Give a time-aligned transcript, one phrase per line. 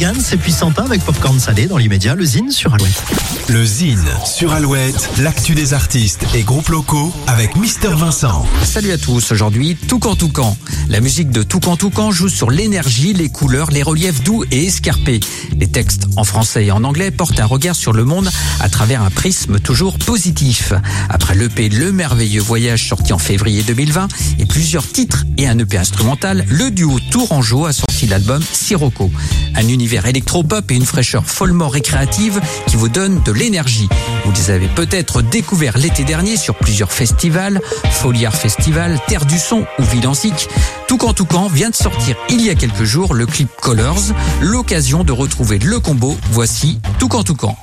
[0.00, 3.02] Yann, c'est Puissantin avec Popcorn Salé dans l'immédiat, le Zine sur Alouette.
[3.48, 8.46] Le Zine sur Alouette, l'actu des artistes et groupes locaux avec Mister Vincent.
[8.62, 10.56] Salut à tous, aujourd'hui Toucan Toucan.
[10.88, 15.18] La musique de Toucan Toucan joue sur l'énergie, les couleurs, les reliefs doux et escarpés.
[15.58, 18.30] Les textes en français et en anglais portent un regard sur le monde
[18.60, 20.74] à travers un prisme toujours positif.
[21.08, 24.06] Après l'EP Le Merveilleux Voyage sorti en février 2020
[24.38, 29.10] et plusieurs titres et un EP instrumental, le duo Tourangeau a sorti l'album Sirocco.
[29.56, 33.88] Un univers électropop et une fraîcheur follement récréative qui vous donne de l'énergie.
[34.24, 37.60] Vous les avez peut-être découverts l'été dernier sur plusieurs festivals,
[37.90, 40.48] Foliard Festival, Terre du Son ou Vidansique.
[40.86, 44.02] Toucan Toucan vient de sortir il y a quelques jours le clip Colors,
[44.40, 46.16] l'occasion de retrouver le combo.
[46.30, 47.56] Voici Toucan Toucan.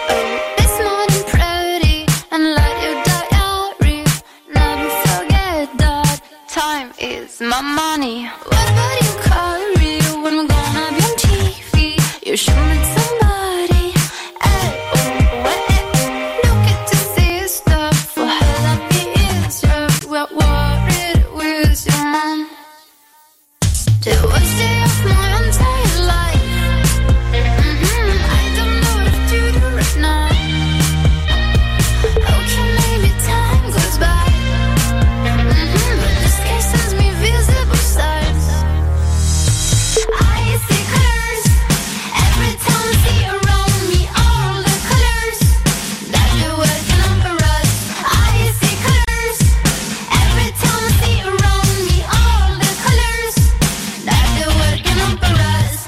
[0.00, 0.39] Every
[7.00, 8.26] is my money.
[8.26, 10.00] What about you, Kyrie?
[10.22, 13.86] When we're gonna be on TV, you should meet somebody.
[14.44, 15.52] Hey, oh, hey, oh.
[15.68, 16.40] hey.
[16.44, 18.80] No get to see stuff for how that
[19.46, 19.62] is.
[19.62, 22.38] Yeah, we're worried with your mom.
[24.02, 25.19] Did we stay off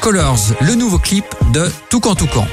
[0.00, 2.46] Colors, le nouveau clip de Toucan Toucan.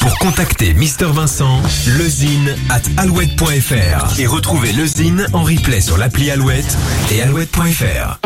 [0.00, 1.60] Pour contacter Mister Vincent,
[1.98, 6.76] lezine at alouette.fr et retrouver le Zine en replay sur l'appli Alouette
[7.10, 8.18] et alouette.fr.